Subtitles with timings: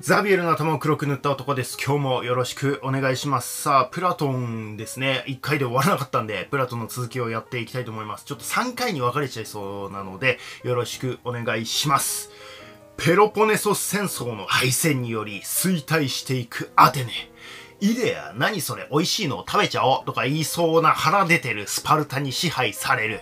[0.00, 1.76] ザビエルの頭を黒く塗った男です。
[1.78, 3.60] 今日もよろしくお願いします。
[3.60, 5.24] さあ、プラトンですね。
[5.26, 8.24] 1回で終わらなかったんで、プラトンの続きをやっていきたいと思います。
[8.24, 12.30] ちょっと3回に分かれちゃいそうなので、よろしくお願いします。
[12.96, 17.29] ペロポネソス戦争の敗戦により衰退していくアテネ。
[17.80, 23.20] イデア、何それ、美味しいのを食べちゃおうとか言いそうな腹出てるスパルタに支配される。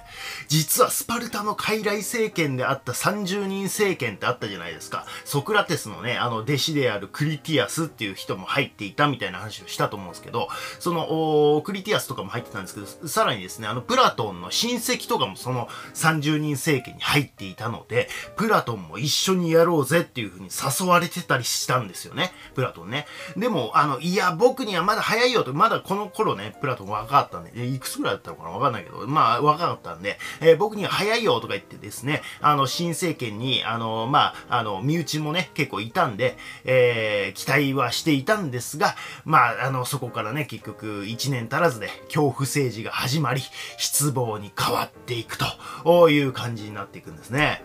[0.49, 5.07] 実はスパルタの傀儡政権であった30人政権ってあったじゃないですか。
[5.25, 10.49] ソクラテスのね、あの弟子であるクリティアスっていう人も入っていたみたいな話をしたと思うんですけど、
[10.81, 22.33] その、クリティアスとかも入ってたんですけど、さらにですね、あの、プラトンの親戚とかもその30人政権に入っていたので、プラトンも一緒にやろうぜっていう風に誘われてたりしたんですよね。
[22.55, 23.07] プラトンね。
[23.37, 43.43] でも、あの、いや、僕僕にはまだ早いよと、まだこの頃ね、プラトン若かったんで、いくつぐらいだったのかなわかんないけど、まあ若かったんで、えー、僕には早いよとか言ってですね、あの、新政権に、あの、まあ、あの、身内もね、結構いたんで、えー、期待はしていたんですが、まあ、あの、そこからね、結局1年足らずで恐怖政治が始まり、
[43.77, 45.37] 失望に変わっていく
[45.85, 47.63] という感じになっていくんですね。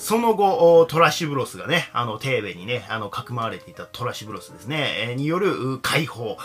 [0.00, 6.38] その後、トラシブロスがね、あの、テーベにね、あの、かくまわれていたトラシブロスですね、えー、による解放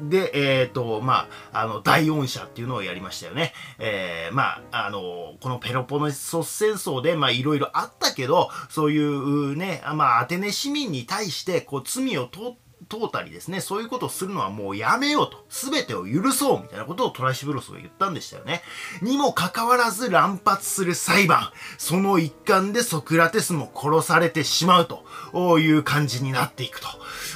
[0.00, 3.52] で、えっ、ー、と、まあ、あの、大恩赦っていうのをやりましたよね。
[3.80, 18.62] えー、まあ、あの、このペロポネソス戦争で、まあ、いろいろあったけど、そういうね、まあ、アテネ市民に対して、こう、罪を取って、通ったりですね、そういうことをするのはもうやめようと、すべてを許そうみたいなことをトライシブロスが言ったんでしたよね。
[19.02, 26.88] にもかかわらず乱発する裁判、その一環でソクラテスも殺されてしまうという感じになっていくと。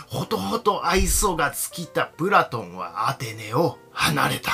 [0.06, 4.52] ほとほと愛想が尽きたプラトンはアテネを離れた。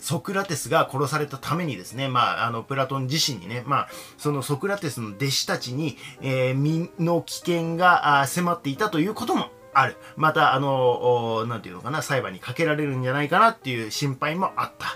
[0.00, 9.96] ソクラテスが殺されたためにですね、まあ、あの、プラトン自身にね、まあ、そのソクラテスの弟子たちに、えー、身の危険が迫っていたということもある。
[10.16, 14.86] また、あの、なんていうのかな、裁判にかけられるんじゃないかなっていう心配もあった。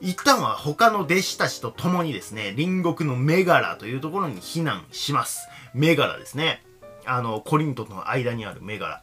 [0.00, 5.46] 一旦は他の弟子たちと共にですね、隣国のメガラというところに避難します。
[5.74, 6.64] メガラですね。
[7.04, 9.02] あの、コリントとの間にあるメガラ。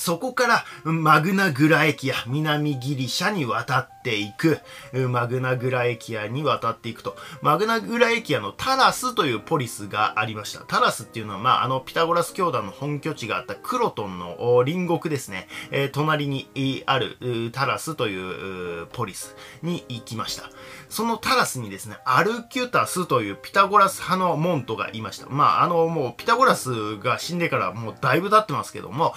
[0.00, 4.58] そこからマグナグラエキア、南ギリシャに渡っていく。
[4.94, 7.16] マグナグラエキアに渡っていくと。
[7.42, 10.60] マグナグラエキアのタラスというポリスがありました。
[10.60, 15.48] タラスっていうのは、まあ、あの、ピタゴラス教団の本拠地があったクロトンの隣国ですね。
[15.70, 16.48] えー、隣に
[16.86, 20.44] あるタラスというポリスに行きました。
[20.88, 25.26] そのタラスにですね、アルキュタスというピタゴラス派のモントがいました。
[25.28, 29.12] まあ、あの、もうピタゴラスが死んでからもうだいぶ経ってますけども、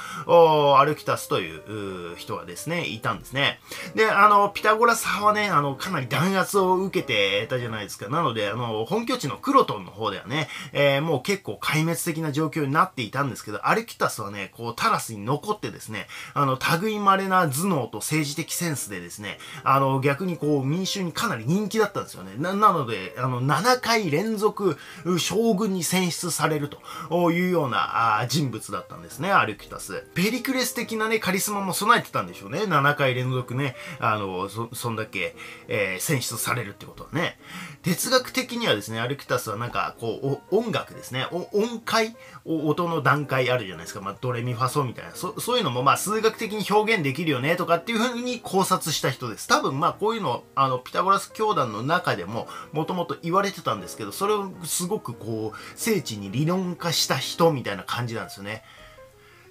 [0.80, 3.60] アルキタスという人がですね、いたんですね。
[3.96, 8.10] で、あの、ピタゴラス派はね、あの、かなり弾圧を受けてたじゃないですか。
[8.10, 22.34] なので、あの、本拠地のクロトンの方ではね、えー、もう結構壊滅的な状況になっていたんですけど、アルキタスはね、こう、タラスに残ってですね、あの、類稀な頭脳と政治的センスでですね、あの、逆にこう、民衆にかなり人気だったんですよね。
[22.38, 24.78] な、なので、あの、7回連続
[25.18, 30.06] 将軍に選出されるというようなあ人物だったんですね、アルキタス。
[30.14, 32.60] ペリクレス的なね、カリスマも備えてたんでしょうね。
[32.62, 35.36] 7回連続ね、あの、そ、そんだけ、
[35.68, 37.38] えー、選出されるってことはね。
[37.84, 41.28] 哲学的にはですね、アルキタスはなんか、こう、音楽ですね。
[41.32, 42.16] 音階？
[42.46, 44.02] 音の段階あるじゃないですか。
[44.02, 45.12] まあ、ドレミファソみたいな。
[45.16, 49.48] そ、そういうのもまあ、数学的に表現できるよね、とかっていうふうに考察した人です。
[49.48, 58.64] 多分まあ、こういうの、あの、ピタゴラス教団の中でも、もともと言われてたんですけど、それをすごくこう、聖地に理論化した人みたいな感じなんですよね。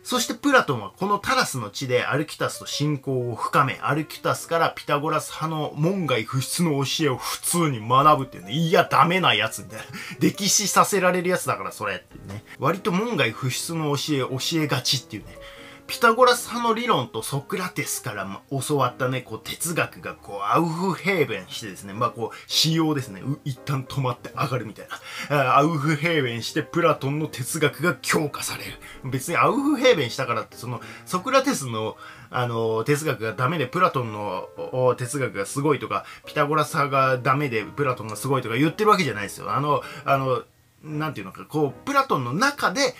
[0.03, 9.85] そしてプラトンはこのタラスの地でアルキタスと信仰を深め、アルキタスからピタゴラス派の門外不出の教えを普通に学ぶっていうね、いや、ダメなやつみたいな。
[10.19, 12.45] 歴史させられるやつだからそれっていうね。
[12.59, 15.39] 割と門外不出の教え、教えがちっていうね。
[15.87, 24.87] ピタゴラス派の理論とソクラテスから教わったね、こう哲学がこうアウフヘーベンしてですね、まあこう、仕様ですね、一旦止まって上がるみたい
[25.31, 25.59] な。
[25.59, 28.73] アウフヘーベンしてプラトンの哲学が強化される。
[29.11, 31.97] 別にアウフヘーベンしたからって、その、ソクラテスの、
[32.31, 34.49] あの、哲学がダメでプラトンの
[34.97, 39.53] 哲学がすごいとか、ピタゴラス派がダメでプラトンがすごいとか言ってるわけじゃないですよ。
[39.53, 40.43] あの、あの、
[40.83, 42.95] なんていうのか、こう、プラトンの中で、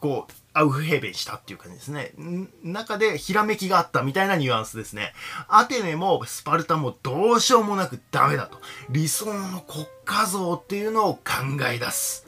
[0.00, 2.12] こう、アウフヘーベンしたっていう感じですね。
[2.64, 5.12] 中でひらめきがあったみたいなニュアンスですね。
[5.46, 8.58] アテネもスパルタもどうしようもなくダメだと。
[8.90, 11.22] 理想の国家像っていうのを考
[11.72, 12.26] え出す。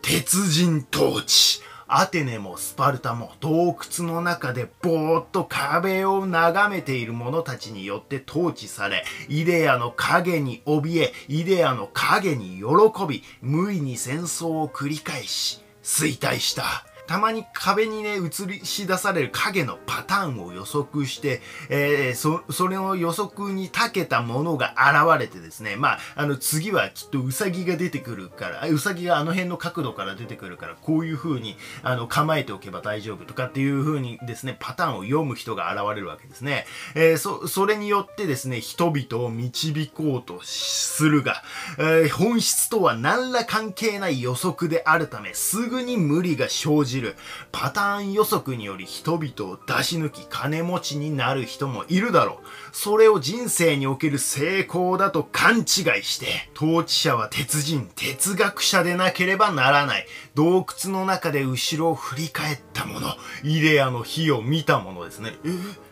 [0.00, 1.60] 鉄人統治。
[1.90, 16.87] アテネもスパルタも洞窟の中でぼーっと壁を眺めている者たちによって統治され、イデアの影に怯え、イデアの影に喜び、無意に戦争を繰り返し、衰退した。
[17.08, 21.40] たまに壁にね、映し出される影のパターンを予測して、
[21.70, 36.66] えー、そ、それの予測に長けたものが現れてですね、まあ、あの、次はきっとウサギが出てくるから、ウサギがあの辺の角度から出てくるから、こういう風に、あの、構えておけば大丈夫とかっていう風にですね、パターンを読む人が現れるわけですね。
[36.94, 41.42] えー、そ、それによってですね、人々を導こうとするが、
[41.78, 47.16] えー、本質とは何ら関係ない予測であるため、すぐに無理が生じる。
[47.52, 52.46] パターン予測により人々を出し抜き金持ちになる人もいるだろう。
[52.72, 55.64] それを人生における成功だと勘違い
[56.02, 60.06] して、統治者は鉄人、哲学者でなければならない。
[60.34, 63.08] 洞窟の中で後ろを振り返ったもの、
[63.42, 65.34] イデアの火を見たものですね。
[65.44, 65.87] え？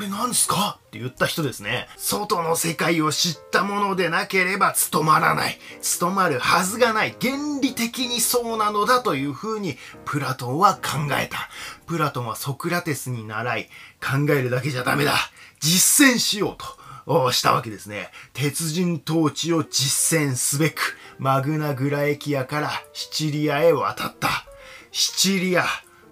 [0.00, 0.78] れなんすか？
[0.86, 1.86] って言った人ですね。
[1.96, 5.58] 外の世界を知ったものでなければ務まらない。
[5.80, 7.14] 務まるはずがない。
[7.20, 11.48] 原理的にそうなのだというふうにプラトンは考えた。
[11.86, 13.68] プラトンはソクラテスに習い、
[14.00, 15.14] 考えるだけじゃダメだ。
[15.60, 16.86] 実践しようと。
[17.30, 18.10] したわけですね。
[18.32, 24.28] 鉄人統治を実践すべく、マグナグラエキアからシチリアへ渡った。
[24.90, 25.64] シチリア、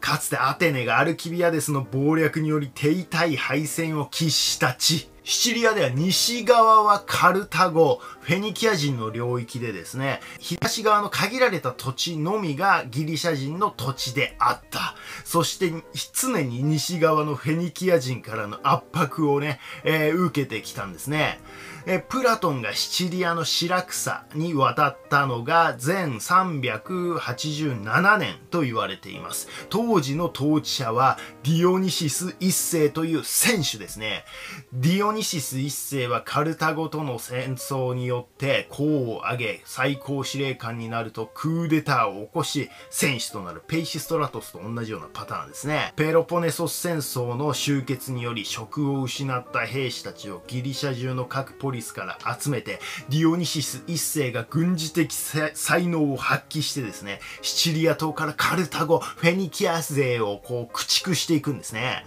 [0.04, 5.08] かつてアテネがアルキビアデスの謀略により手痛い敗戦を喫した地。
[5.22, 14.94] シチリアでは西側はカルタゴ、フェニキア人の領域でですね、東側の限られた土地のみがギリシャ人の土地であった。
[15.24, 15.72] そして
[16.12, 21.40] 常に西側のフェニキア人からの圧迫をね、えー、受けてきたんですね。
[21.86, 29.48] えプラトンがシチリアのシラクサに渡ったのが前387年と言われています。
[29.68, 34.24] 当時の統治者はディオニシス一世という僭主ですね。
[34.72, 45.92] ディオニシス一世はカルタゴとの戦争によって功を挙げ最高司令官になるとクーデターを起こし僭主となるペイシストラトスと同じようなパターンですね。
[45.96, 62.06] ペロポネソス戦争の終結により職を失った兵士たちをギリシャ中の各ポリスから集めて、ディオニシス一世が軍事的才能を発揮してですね、シチリア島からカルタゴ、フェニキア勢をこう駆逐していくんですね。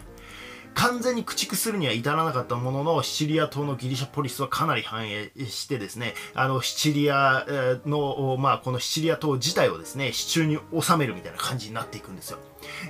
[0.78, 7.48] 完全に駆逐するには至らなかったものの、シチリア島のギリシャポリスはかなり繁栄してですね、あの、シチリア
[7.88, 12.38] の、まあ、このシチリア島自体をですね、支柱に収めるみたいな感じになっていくんですよ。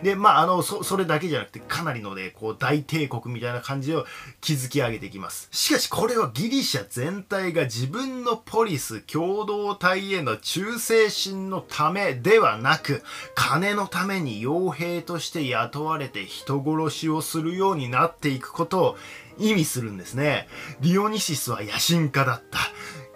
[0.04, 4.06] で、まあ、あの、そ、それだけじゃなくて、かなりのね、こう、大帝国みたいな感じを
[4.42, 5.50] 築き上げていきます。
[5.52, 13.04] しかし、これはギリシャ全体が自分のポリス共同体への忠誠心のためではなく、
[13.36, 18.98] 金のために傭兵として雇われて人殺しをするようになっていくことを
[19.40, 20.48] 意味するんですね。
[20.82, 22.60] ディオニシスは野心家だった。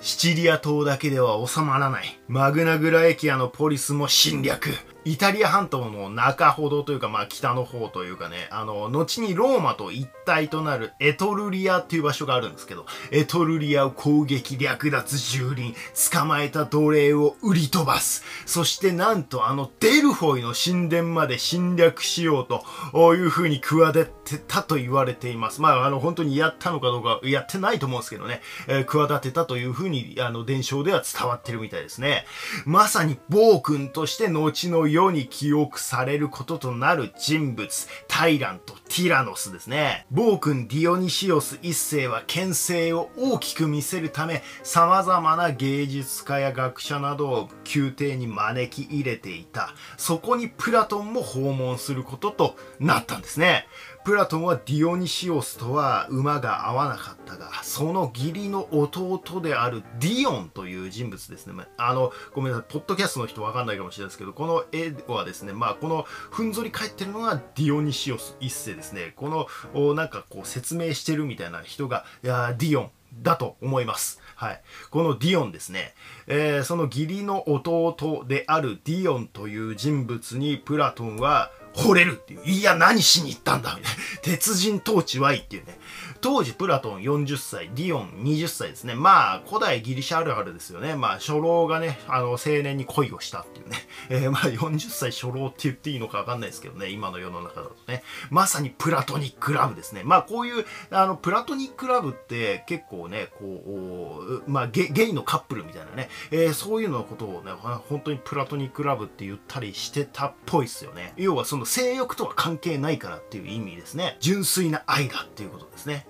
[0.01, 2.19] シチリア島だけでは収まらない。
[2.27, 4.69] マグナグラエキアのポリスも侵略。
[5.03, 15.75] イタリア半島の中ほどというか、まあ北の方というかね、あの、後にローマと一体となるエトルリアっていう場所があるんですけど、エトルリアを攻撃、略奪、蹂躙、
[16.11, 18.23] 捕まえた奴隷を売り飛ばす。
[18.45, 23.93] そしてなんとあのデルフォイの神殿まで侵略しようという風に企
[24.25, 25.61] てたと言われています。
[25.61, 32.25] まああの本当にやったのかどうか、やってないと思うんですけどね、えー、企てたという風にあの伝承では伝わってるみたいですね。
[32.65, 40.05] まさに暴君として後の世に記憶されることとなる人物、タイラント、ティラノスですね。
[40.11, 49.73] 暴君ディオニシオス一世は牽制を大きく見せるため、様々な芸術家や学者などを宮廷に招き入れていた。
[49.95, 53.65] そこにプラトンも訪問することとなったんですね。
[54.03, 61.53] プラトンはディオニシオスとは馬が合わなかったが、その義理の弟であるディオンという人物ですね。
[61.77, 69.13] あの、ごめんなさい、ポッドキャストの人わかんないかもしれないですけど、この絵はですね、まあ、このふんぞり返ってるのがディオニシオス一世ですね。
[69.15, 72.91] この、なんかこう説明してるみたいな人が、いやディオン。
[73.21, 74.21] だと思います。
[74.35, 74.61] はい。
[74.89, 75.93] このディオンですね。
[76.27, 82.41] えー、その義理の弟であるディオンという人物にプラトンは惚れるっていう。
[82.45, 83.99] いや、何しに行ったんだみたいな。
[84.21, 85.79] 哲人統治はいいっていうね。
[86.21, 88.93] 当時プラトン40歳、ディオン20歳ですね。
[88.93, 90.95] まあ、古代ギリシャあるあるですよね。
[90.95, 93.77] まあ、初老がね、あの、青年に恋をしたっていうね。
[94.09, 96.89] えー、まあ、40歳初老って言っていいのかわかんないですけどね。
[96.89, 98.03] 今の世の中だとね。
[98.29, 100.03] まさにプラトニックラブですね。
[100.03, 106.09] まあ、こういう、あの、プラトニックラブって結構ね、こう、まあゲ、ゲイのカップルみたいなね。
[106.29, 111.13] えー、そういうのことをね、本当にプラトニックラブって言ったりしてたっぽいっすよね。
[111.17, 114.17] 要はその性欲とは関係ないからっていう意味ですね。
[114.19, 116.05] 純粋な愛だっていうことですね。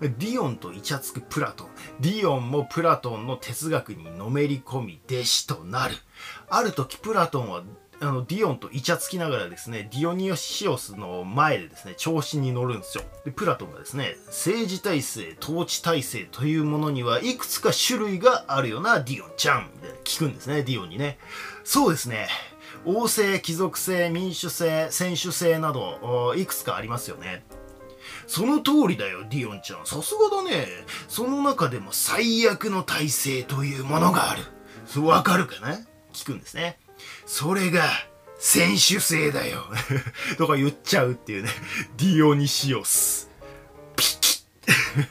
[0.00, 1.68] ディオンとイチャつくプラトン。
[2.00, 5.94] ディオンもプラトンの哲学にのめり込み弟子となる。
[6.48, 7.62] ある時プラトンは
[8.00, 13.04] あの、ディオンとイチャつきながらですね、ディオニシオスの前でですね、調子に乗るんですよ。
[13.24, 21.18] で、プラトンがですね、政治体制、統治体制というものにはいくつか種類があるよな、ディオンちゃんみたいな聞くんですね、ディオンにね。
[21.64, 22.28] そうですね。
[22.84, 27.44] 王政、貴族制、民主制、僭主制など、いくつかありますよね。
[28.26, 29.86] その通りだよ、ディオンちゃん。
[29.86, 30.66] さすがだね。
[31.08, 34.42] その中でも最悪の体制というものがある。
[35.02, 35.78] わかるかな？
[36.12, 36.78] 聞くんですね。
[37.26, 37.82] それが、
[38.38, 39.64] 選手制だよ。
[40.38, 41.50] とか言っちゃうっていうね。
[41.96, 43.30] ディオニシオス。
[43.96, 45.06] ピキッ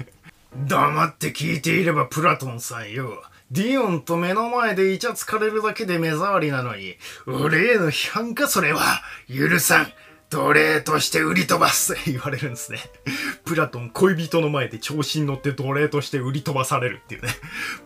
[0.68, 3.24] 黙って聞いていればプラトンさんよ。
[3.52, 9.02] ディオンと目の前でイチャつかれるだけで目障りなのに、俺への批判かそれは。
[9.28, 9.94] 許さん。
[10.36, 12.80] 奴隷として売り飛ばす言われるんですね。
[13.46, 17.30] プラトン恋人の前で調子に乗って奴隷として売り飛ばされるっていうね。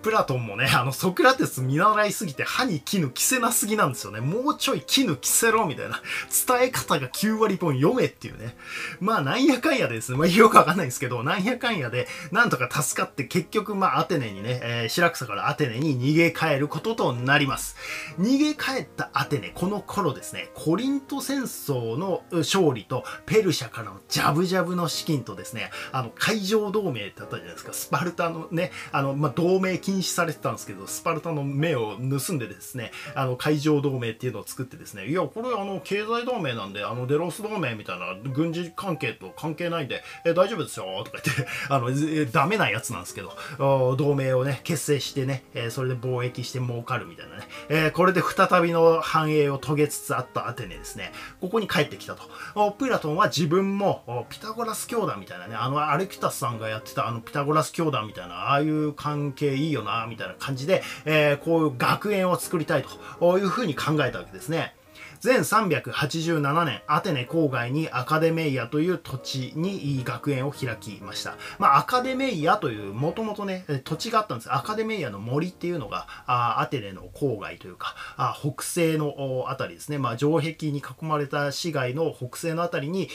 [0.02, 4.20] プラトンもね、あのソクラテス見習いすぎて歯に絹着せなすぎなんですよね。
[4.20, 6.02] もうちょい絹着せろみたいな。
[6.48, 8.56] 伝え方が9割本読めっていうね。
[9.00, 17.76] まあなんやかんやでですね、まあよくわかんないんですけど、なんやかんやでなんとか助かって結局まあアテネにね、えー、白草からアテネに逃げ帰ることとなります。
[18.18, 41.90] 逃げ帰ったアテネ、この頃ですね、コリント戦争の勝利とペルシャからのジャブジャブの資金とですね、あの、海上同盟ってあったじゃないですか、スパルタのね、あの、まあ、同盟禁止されてたんですけど、スパルタの目を盗んでですね、あの、海上同盟っていうのを作ってですね、いや、これあの、経済同盟なんで、あの、デロス同盟みたいな軍事関係と関係ないんで、え、大丈夫ですよ、とか言って、 あの、
[42.32, 52.29] ダメなやつなんですけど、同盟をね、結成してね、えそれで貿易して儲かるみたいなね、えこれで再びの繁栄を遂げつつあったアテネですね、ここに帰ってきたと。
[52.78, 62.86] プラトンは自分もピタゴラス教団みたいなね、あのアレキタスさんがやってたあのピタゴラス教団みたいな、ああいう関係いいよな、みたいな感じで、えー、こういう学園を作りたい
[63.20, 64.76] というふうに考えたわけですね。
[65.20, 71.36] 全387年、アテネ郊外にアカデメイアという土地に学園を開きました。
[71.58, 74.54] まあ、アカデメイアという、もともとね、土地があったんです。
[74.54, 79.98] アカデメイアの森っていうのが、あアテネの郊外というか、あ北西のあたりですね。
[79.98, 83.10] まあ、城壁に囲まれた市街の北西のあたりに、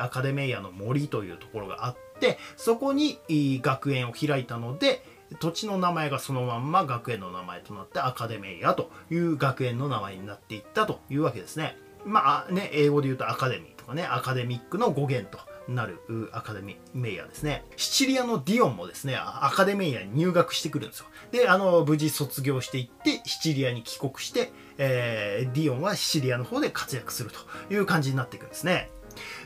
[0.00, 3.18] アカデメイアの森というところがあって、そこに
[3.62, 5.04] 学園を開いたので、
[5.40, 11.76] 土地の名前がそのまんま学園の名前となってアカデメイアという学園の名前になっていったというわけですね。
[12.04, 16.00] まあね、英語で言うとアカデミーとかね、アカデミックの語源となる
[16.32, 17.64] アカデミーメイヤーですね。
[17.76, 21.06] シチリアのディオンもですね、アカデメイアに入学してくるんですよ。
[21.30, 28.90] で、あの、無事卒業していって、シチリアに帰国して、えー、ディオンはシチリアの方で活躍するという感じになっていくんですね。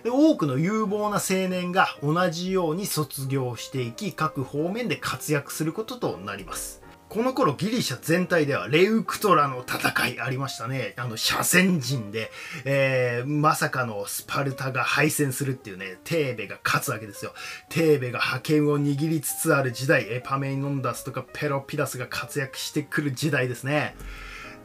[0.02, 10.92] で多くの有望な青年が同じように卒業していき各方面で活躍することとなりますこの頃ギリシャ全体ではレウクトラの戦いありましたね。
[10.96, 12.30] あの、斜線陣で、
[12.64, 17.32] えー、まさかのスパルタが敗戦するっていうね、テーベが勝つわけですよ。
[17.68, 23.94] テーベが覇権を握りつつある時代、エパメイノンダスとかペロピダスが活躍してくる時代ですね。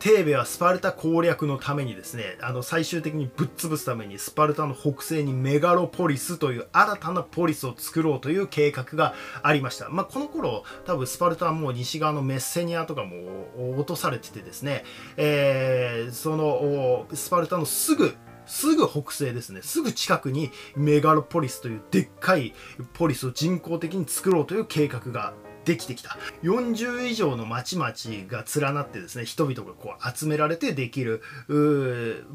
[0.01, 9.89] テーベはスパルタ攻略のためにですね、あの最終的にぶっ潰すためにスパルタの北西にメガロポリスという新たなポリスを作ろうという計画がありました。
[9.89, 14.85] まあ、この頃、多分スパルタはもう西側のメッセニアとかも落とされててですね、
[15.17, 18.15] えー、そのスパルタのすぐ
[18.47, 19.61] すぐ北西ですね。
[19.61, 22.55] すぐ近くにメガロポリスというでっかい
[22.93, 26.17] ポリスを人工的に作ろうという計画ができてきた。
[26.43, 27.91] 40以上の町々
[28.27, 31.21] が連なってですね、人々がこう集められてできる、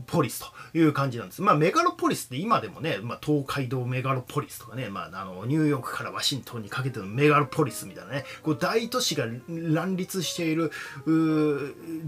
[0.06, 0.40] ポリス
[0.72, 1.42] という感じなんです。
[1.42, 10.70] まあメガロポリスって今でもね、まあ東海道メガロポリスとかね、まああの、ニューヨークからワシントンにかけてのメガロポリスみたいなね、こう大都市が乱立している、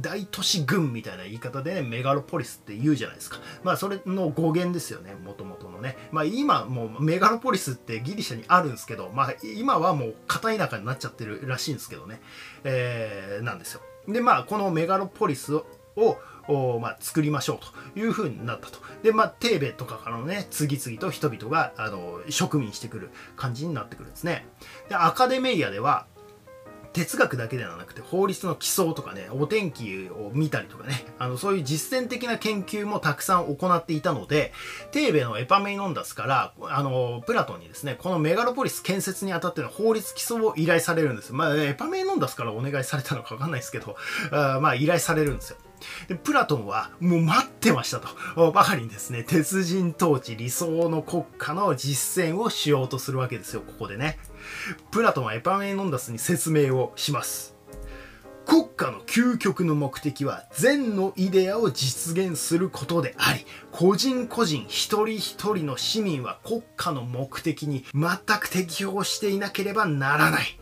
[0.00, 3.38] 大都市群みたいな言い方でね、メガロポリスって言うじゃないですか。
[3.64, 5.96] まあそれの語源ですよね、もともとのね。
[6.12, 12.20] まあ今もうメガロポリスってギリシャにあるんですけど、まあ今はもう片田舎になっちゃってるらしいんですけどね、
[12.64, 13.80] えー、なんですよ。
[14.06, 15.66] で、まあ、このメガロポリスを
[16.48, 17.58] を、まあ、作りましょう
[17.94, 18.78] というふうになったと。
[19.02, 24.46] で、まあ、テーベとかからのね、次々と人々が、あの、植民してくる感じになってくるんですね。
[24.88, 26.06] で、アカデメイアでは、
[26.98, 34.52] 哲学だけではなくて法律の基礎とかね、お天気を見たりとかね、あの、そういう実践的な研究もたくさん行っていたので、
[34.90, 41.32] テーベのエパメイノンダスから、あの、プラトンにですね、このメガロポリス建設にあたっての法律基礎を依頼されるんです。
[41.32, 43.94] まあ、エパメイノンダスからお願いされたのかわかんないですけど、
[44.32, 45.58] あまあ、依頼されるんですよ。
[46.08, 48.50] で、プラトンはもう待ってましたと。
[48.52, 54.18] ばかりにですね、鉄人統治理想の国家の実践をしようとするわけですよ、ここでね。
[54.90, 57.58] プラトンはエパメノンダスに説明をします。
[58.48, 70.57] 国家の究極の目的は善のイデアを実現することであり、個人個人一人一人の市民は国家の目的に全く適応していなければならない。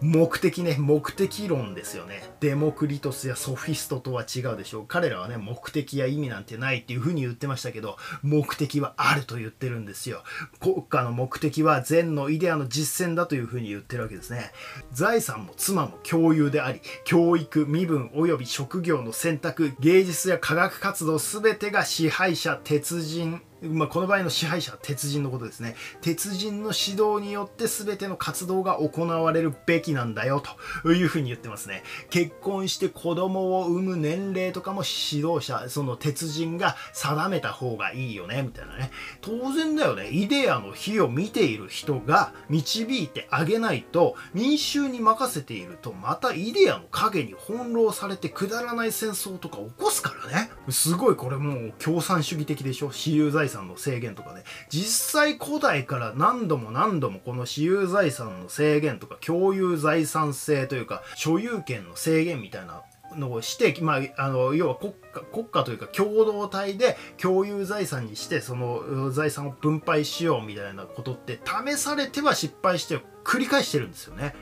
[0.00, 2.22] 目的ね、目的論ですよね。
[2.40, 4.86] デモクリトスやソフィストとは違うでしょう。
[4.86, 10.22] 彼らはね、目的や意味なんてないっていう風に言ってましたけど、目的はあると言ってるんですよ。
[10.60, 14.52] 国家の目的は善のイデアの実践だという風に言ってるわけですね。
[14.92, 25.76] 財産も妻も共有であり、教育、身分及び職業の選択、芸術や科学活動全てが支配者、鉄人、まあ、この場合の支配者は鉄人のことですね。
[26.02, 30.42] 鉄人の指導によって全ての活動が行われるべきなんだよ
[30.82, 31.82] というふうに言ってますね。
[32.10, 38.90] 結婚して子供を産む年齢とかも指導者、その鉄人が定めた方がいいよね、みたいなね。
[39.22, 40.10] 当然だよね。
[40.10, 50.50] イデアの火を見ている人が導いてあげないと、民衆に任せていると、またイデアの影に翻弄されてくだらない戦争とか起こすからね。
[50.70, 52.90] すごいこれもう共産主義的でしょ？
[52.90, 62.82] 私有財産の制限とかね実際古代から何度も何度もこの私有財産の制限とか共有財産制というか所有権の制限みたいな
[63.16, 74.34] のをして、まあ、あの要は国家国家というか共同体で共有財産にしてその財産を分配しようみたいなことって試されては失敗して繰り返してるんですよね。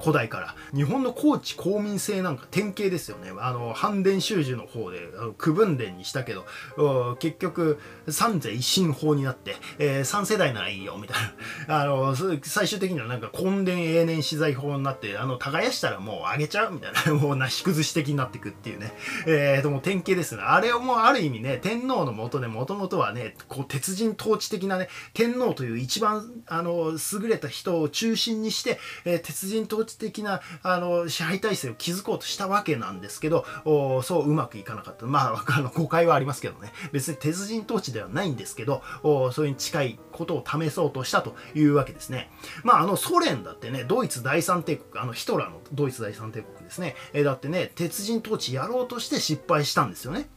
[0.00, 0.54] 古代から。
[0.74, 3.32] 日本の高知公民制なんか典型ですよね。
[3.38, 5.00] あの反伝習字の方で
[5.38, 6.46] 区分伝にしたけど
[7.18, 7.78] 結局
[8.08, 11.16] 三世一神法になって、えー、3世代ならいいよみたい
[11.68, 11.80] な。
[11.82, 17.14] あの最終的にはなんか根伝永年資材法になってあの耕したらもうあげちゃうみたいな。
[17.20, 18.92] もうなし崩し的になってくっていうね。
[19.26, 20.42] えー、とも典型ですね。
[20.42, 33.44] あれをもうある意味ね天皇のもとでもともとはねこう鉄人統治的なね天皇という一番あの優れた人を中心にして、えー、鉄人統治的なあの支配体制を築こうとしたわけなんですけど
[34.02, 35.06] そううまくいかなかった。
[35.06, 36.72] まああの誤解はありますけどね。
[36.92, 38.82] 別に鉄人統治ではないんですけど
[39.32, 42.30] それに近いことを試そうとしたというわけですね。
[42.64, 50.28] まああのソ連だってねドイツ第三帝国あのヒトラーのドイツ第三帝国ですね、えだってね鉄人統治やろうとして失敗したんですよね。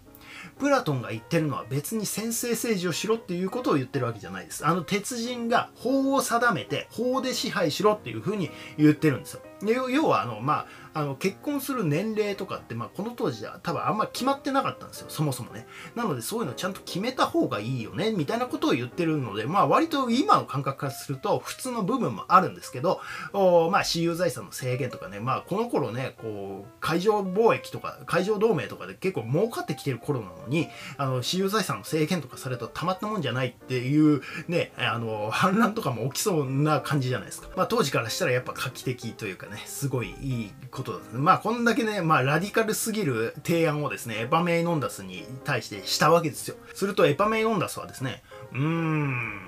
[0.60, 4.66] プラトンが言ってるのは別に先制政治をしろっていうことを言ってるわけじゃないです。
[4.66, 9.42] あの鉄人が法を定めて法で支配しろっていうふうに言ってるんですよ。
[9.72, 15.08] 要はあの、まあ、あの結婚する年齢とかって、まあ、この当時は多分あんまり決まってなかったんですよ。
[15.10, 15.66] そもそもね。
[15.96, 23.00] なのでそういうのちゃんと決めた方がいいよねみたいなことを言ってるのでまあ割と今の感覚からすると普通の部分もあるんですけど
[23.34, 37.50] おまあ私有財産の制限とかねまあこの頃ねこう海上貿易とか海上同盟とかで結構儲かってきてる頃なのにあの私有財産の制限とかされたらたまったもんじゃないっていうねあの反乱とかも起きそうな感じじゃないですか。
[37.56, 39.53] まあ当時からしたらやっぱ画期的というかね。
[39.54, 46.56] ねすごいいいことですねまあこんだけね、まあ、ラディカルすぎる提案をですね、エパメイノンダスに対してしたわけですよ。
[46.74, 49.42] すると、エパメイノンダスはですね、うーん、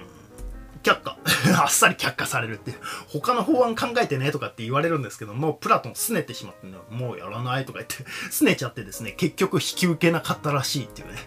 [0.83, 1.17] 却下。
[1.63, 2.77] あっさり却下されるっていう。
[3.07, 11.17] 他の法案考えてねとかって言われるんですけども、プラトン拗ねてしまって、ね、もうやらないとか言って、拗ねちゃってですね、結局引き受けなかったらしいっていうね。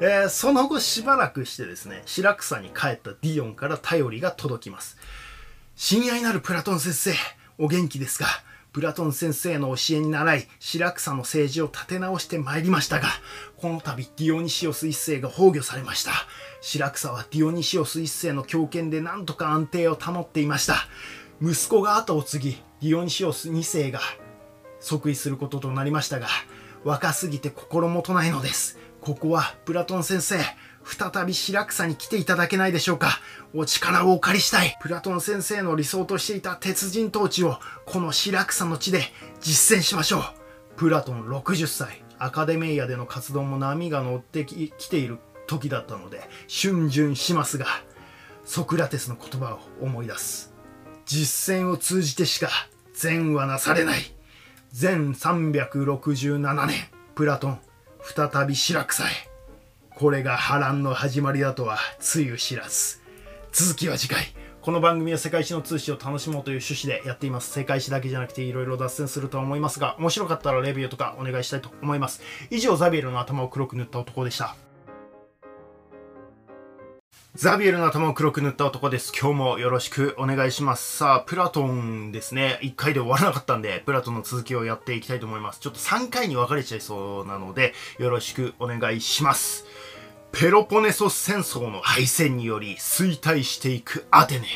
[0.00, 4.96] えー、その後しばらくしてですね、白草に帰ったディオンから頼りが届きます。
[5.76, 7.14] 親愛なるプラトン先生、
[7.62, 8.24] お元気ですか？
[8.72, 13.08] プラトン先生の教えに倣い、白草の政治を立て直してまいりましたが、
[13.58, 16.12] この度ディオニシオス一世が崩御されました。
[16.62, 20.76] 白草はディオニシオス一世の強権で何とか安定を保っていました。
[21.42, 24.00] 息子が後を継ぎ、ディオニシオス二世が
[24.80, 26.28] 即位することとなりましたが、
[26.82, 28.78] 若すぎて心もとないのです。
[29.02, 30.38] ここはプラトン先生、
[30.84, 33.20] 再び白草に来ていただけないでしょうか。
[33.54, 34.76] お力をお借りしたい。
[34.80, 39.02] プラトン先生の理想としていた鉄人統治をこの白草の地で
[39.40, 40.22] 実践しましょう。
[40.76, 42.02] プラトン60歳。
[42.18, 47.66] アカデミアでの活動も波が乗ってきている時だったので逡巡しますが
[48.44, 50.52] ソクラテスの言葉を思い出す。
[51.06, 52.50] 実践を通じてしか
[52.94, 54.00] 善はなされない。
[54.72, 56.76] 全367年
[57.14, 57.60] プラトン
[58.02, 59.29] 再び白草へ。
[60.00, 63.02] これが波乱の始まりだとはつゆ知らず
[63.52, 64.28] 続きは次回
[64.62, 74.56] この番組は世界史の通史を楽しもうという趣旨でやっています世界史だけじゃなくていろいろ脱線するとは思いますが面白かったらレビューとかお願いしたいと思います以上ザビエルの頭を黒く塗った男でした
[77.34, 79.12] ザビエルの頭を黒く塗った男です。
[79.18, 80.96] 今日もよろしくお願いします。
[80.96, 82.58] さあ、プラトンですね。
[82.62, 85.60] 1回で終わらなかったんで、プラトンの続きをやっていきたいと思います。
[85.60, 89.64] ちょっと3回に分かれちゃいそうなので、よろしくお願いします。
[90.32, 94.46] ペロポネソス戦争の敗戦により衰退していくアテネ。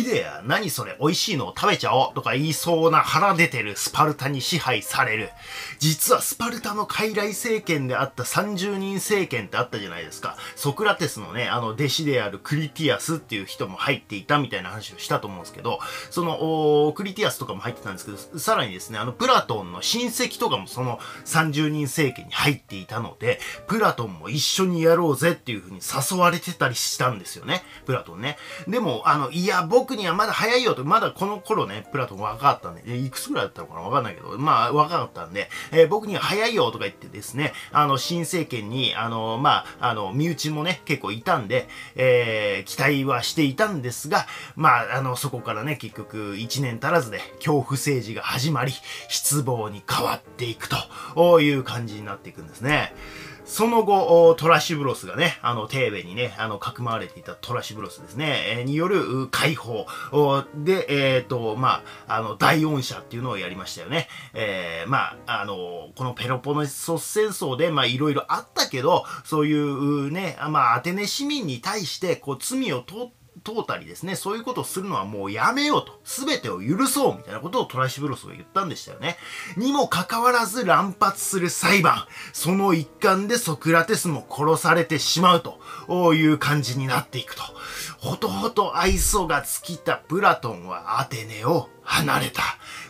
[0.00, 5.30] イデア、何それ、美味しいのを食べちゃおうとか言いそうな腹出てるスパルタに支配される。
[5.78, 10.36] 実はスパルタの傀儡政権であった30人政権ってあったじゃないですか。
[10.56, 15.78] ソクラテスのね、あの弟子であるクリティアスっていう人も入っていたみたいな話をしたと思うんですけど、
[16.10, 27.62] その、クリティアスとかも入ってたんですけど、さらにですね、あの、プラトンの親戚とかもその30人政権に入っていたので、プラトンも一緒にやろうぜっていう風に誘われてたりしたんですよね。
[27.86, 28.38] プラトンね。
[28.66, 48.72] でも、あの、いや、僕僕にはまだ早いよと、まだこの頃ね、プラトン若かったんで、いくつぐらいだったのかなわかんないけど、まあ、若かったんで、えー、僕には早いよとか言ってですね、あの、新政権に、あの、まあ、あの、身内もね、結構いたんで、えー、期待はしていたんですが、まあ、あの、そこからね、結局、1年足らずで、恐怖政治が始まり、
[49.10, 50.66] 失望に変わっていく
[51.14, 52.94] という感じになっていくんですね。
[53.44, 59.86] その後、トラシブロスがね、あの、テーベにね、あの、かくまわれていたトラシブロスですね、による解放
[60.56, 64.08] で、えっ、ー、と、まあ、あの、大恩者っていうのをやりましたよね。
[64.32, 79.18] えー、まあ、あの、このペロポネソス戦争で、まあ、いろいろあったけど、そういうね、まあ、アテネ市民に対して、こう、罪を取って、通ったりですね、そういうことをするのはもうやめようと、すべてを許そうみたいなことをトライシブロスが言ったんでしたよね。
[79.56, 87.42] にもかかわらず乱発する裁判、その一環でソクラテスも殺されてしまうという感じになっていくと。
[87.98, 92.42] ほとほと愛想が尽きたプラトンはアテネを離れた。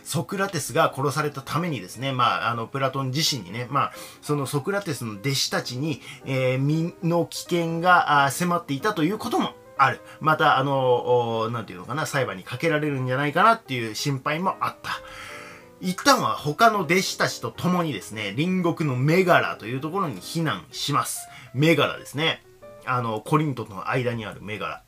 [0.03, 10.01] ソクラテスが殺されたためにですね、まあ、あの、プラトン自身にね、まあ、そのソクラテスの弟子たちに、えー、身の危険が迫っていたということもある。
[10.19, 14.91] また、あの、なんていうのかな、裁判にかけられるんじゃないかなっていう心配もあった。
[15.81, 21.27] 一旦は他の弟子たちと共にですね、隣国のメガラというところに避難します。
[21.53, 22.43] メガラですね。
[22.85, 24.83] あの、コリントとの間にあるメガラ。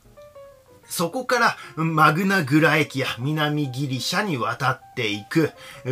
[0.88, 5.52] そこからマグナグラエキア、南ギリシャに渡っていく。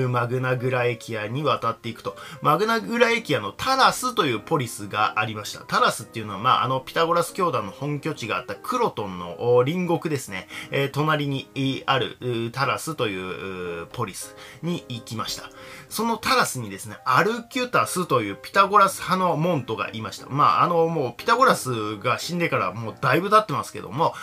[0.10, 2.16] マグナグラエキアに渡っていくと。
[2.42, 5.60] マグナグラエキアのタラスというポリスがありました。
[5.66, 10.48] タラスっていうのは、まあ、あの、ピタゴラス教団の本拠地があったクロトンの隣国ですね。
[10.72, 12.18] えー、隣にある
[12.52, 15.50] タラスというポリスに行きました。
[15.90, 20.28] そのタラスにですね、アルキュタスというピタゴラス派のモントがいました。
[20.30, 24.14] まあ、あの、もうピタゴラスが死んでからもうだいぶ経ってますけども、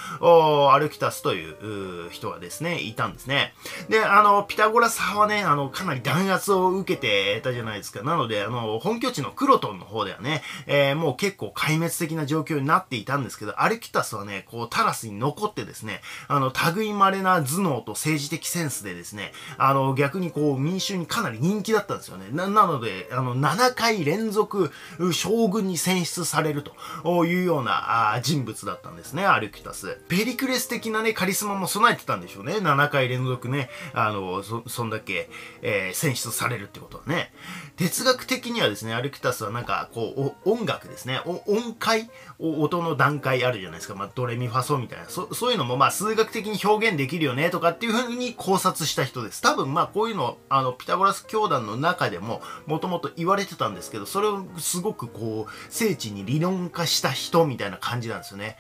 [0.71, 3.55] アルキュタスという人がですね、いたんですね。
[3.89, 8.03] で、あの、ピタゴラス派はね、あの、かなり弾圧を受けてたじゃないですか。
[8.03, 22.27] なので、あの、本拠地のクロトンの方ではね、えー、もう結構壊滅的な状況になっていたんですけど、アルキタスはね、こう、タラスに残ってですね、あの、類稀な頭脳と政治的センスでですね、あの、逆にこう、民衆にかなり人気だったんですよね。
[22.31, 24.71] な、なので、あの、7回連続
[25.13, 30.01] 将軍に選出されるというようなあ人物だったんですね、アルキュタス。
[30.09, 32.55] ペリクレス的なね、カリスマも備えてたんでしょうね。
[32.55, 35.29] 7回連続ね、あの、そ、そんだけ、
[35.63, 37.33] えー、選出されるってことはね。
[37.77, 41.21] 哲学的にはですね、アルキタスはなんか、こう、音楽ですね。
[41.25, 43.95] 音階音の段階あるじゃないですか。
[43.95, 45.07] まあ、ドレミファソみたいな。
[45.09, 49.41] そ、そういうのもまあ、数学的に表現できるよね、とかっていうふうに考察した人です。
[49.41, 58.59] 多分まあ、こういうの、あの、ピタゴラス教団の中でも、もともと言われてたんですけど、それをすごくこう、聖地に理論化した人みたいな感じなんですよね。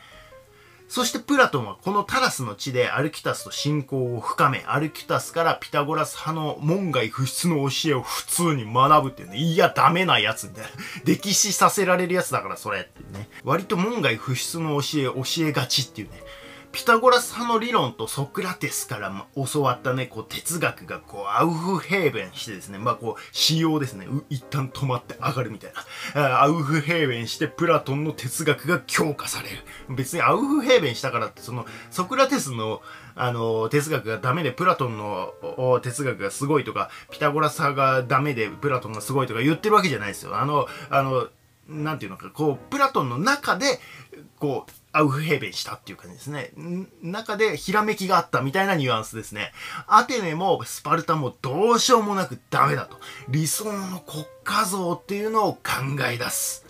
[0.93, 10.71] そしてプラトンはこのタラスの地でアルキタスと信仰を深め、アルキタスからピタゴラス派の門外不出の教えを普通に学ぶっていうね、いや、ダメなやつみたいな。
[11.07, 13.31] 歴史させられるやつだからそれっていうね。
[13.43, 16.23] 割と門外不出の教え、教えがちっていうね。
[16.73, 25.73] ピタゴラス派の理論とソクラテスから教わったね、こう哲学がこうアウフヘーベンしてですね、まあこう、仕様ですね、一旦止まって上がるみたい
[26.15, 26.43] な。
[26.43, 29.59] アウフヘーベンしてプラトンの哲学が強化される。
[29.95, 32.81] 別にアウフヘーベンしたからって、その、ソクラテスの
[33.15, 35.35] あの、哲学がダメでプラトンの
[35.83, 40.37] 哲学がすごいとか、ピタゴラス派がダメでプラトンがすごいとか言ってるわけじゃないですよ。
[40.39, 41.29] あの、あの、
[41.69, 43.81] なんていうのか、こう、プラトンの中で、
[44.39, 46.53] こう、アウフヘーベンしたっていう感じですね。
[47.03, 49.53] 中でひらめきがあったみたいなニュアンスですね。
[49.87, 52.99] アテネもスパルタもどうしようもなくダメだと。
[53.29, 55.61] 理想の国家像っていうのを考
[56.11, 56.67] え出す。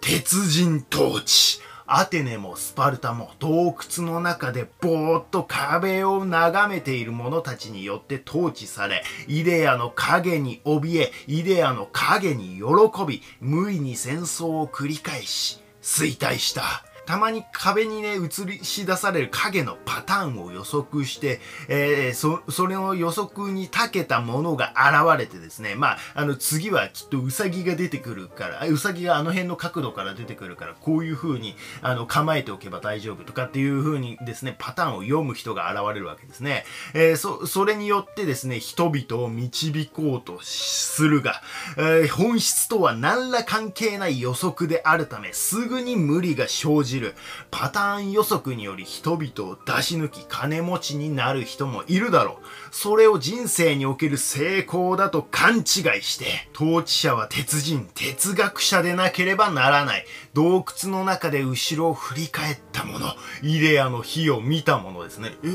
[0.00, 1.60] 鉄人統治。
[1.86, 16.84] アテネもスパルタも洞窟の中でぼーっと壁を眺めている者たちによって統治され、イデアの影に怯え、イデアの影に喜び、無意に戦争を繰り返し、衰退した。
[17.06, 36.64] たまに壁にね、映りし出される影のパターンを予測して、えー、そ、それの予測に長けたものが現れてですね、まあ、あの、次はきっとウサギが出てくるから、ウサギがあの辺の角度から出てくるから、こういう風に、あの、構えておけば大丈夫とかっていう風にですね、パターンを読む人が現れるわけですね。
[36.94, 41.42] えー、そ、それによってですね、人々を導こうとするが、
[41.76, 47.14] えー、本質とは何ら関係ない予測であるため、すぐに無理が生じる。
[47.50, 52.46] パターン予測により人々を出し抜き金持ちになる人もいるだろう。
[52.70, 55.64] それを人生における成功だと勘違い
[56.02, 60.06] して、統治者は鉄人、哲学者でなければならない。
[60.34, 65.32] 洞窟の中で後ろを振り返ったもの、イデアの火を見たものですね。
[65.44, 65.48] え？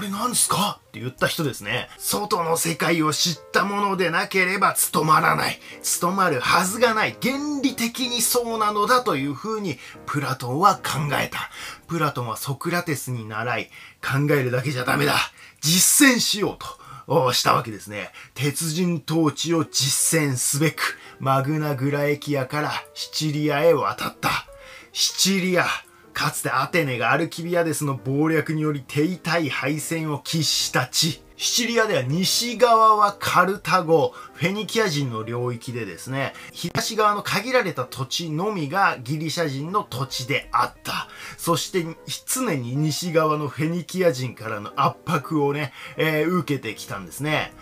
[0.00, 0.80] れなんですか？
[0.88, 1.88] って言った人ですね。
[1.98, 5.58] 外の世界を知ったものでなければ務まらない。
[5.82, 7.16] 務まるはずがない。
[7.20, 10.82] 原理的にそうなのだというふうにプラトンは考
[11.20, 11.50] えた。
[11.86, 15.14] プラトンはソクラテスに習い、考えるだけじゃダメだ。
[15.60, 16.82] 実践しようと。
[17.32, 18.10] したわけですね。
[18.32, 24.30] 鉄人統治を実践すべく、マグナグラエキアからシチリアへ渡った。
[24.92, 25.66] シチリア。
[26.12, 31.22] かつてアテネがアルキビアデスの謀略により手痛い敗戦を喫した地。
[31.36, 41.08] シチリアでは西側はカルタゴ、フェニキア人の領域でですね、東側の限られた土地のみがギリシャ人の土地であった。
[41.38, 41.84] そして
[42.26, 47.52] 常に西側のフェニキア人からの圧迫をね、えー、受けてきたんですね。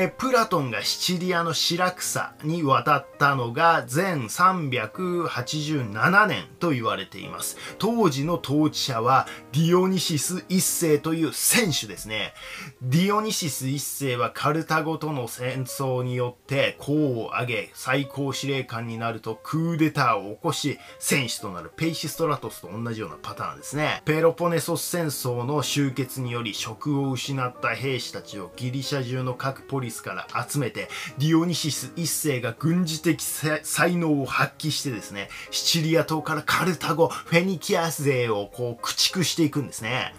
[0.00, 7.56] えプラトンがシチリアのシラクサに渡ったのが前387年と言われています。
[7.78, 12.32] 当時の統治者はディオニシス一世という僭主ですね。
[12.80, 24.00] ディオニシス一世はカルタゴとの戦争によって功を挙げ最高司令官になるとクーデターを起こし僭主となるペイシストラトスと同じようなパターンですね。
[24.04, 30.88] ペロポネソス戦争の終結により職を失った兵士たちをギリシャ中の各ポリスから集めて、
[31.18, 40.14] ディオニシス一世が軍事的才能を発揮してですね、シチリア島からカルタゴ、フェニキア勢をこう駆逐していくんですね。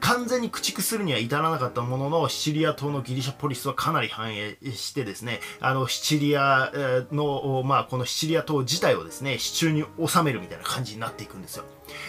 [0.00, 6.72] 完全に駆逐するには至らなかったものの、シチリア島のギリシャポリスはかなり繁栄してですね、あの、シチリア
[7.12, 11.64] の、まあ、このシチリア島自体をですね、支柱に収めるみたいな感じになっていくんですよ。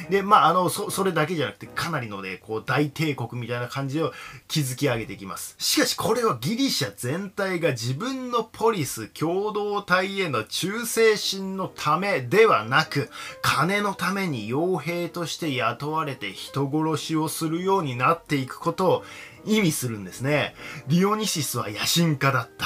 [0.10, 4.12] で、まあ、あの、そ、それだけじゃなくて、かなりのね、こう、大帝国みたいな感じを
[4.48, 5.56] 築き上げていきます。
[5.58, 13.10] しかし、これはギリシャ全体が自分のポリス共同体への忠誠心のためではなく、
[13.42, 19.04] 金のために傭兵として雇われて人殺しをするようになっていくことを
[19.46, 20.56] 意味するんですね。
[20.88, 22.66] ディオニシスは野心家だった。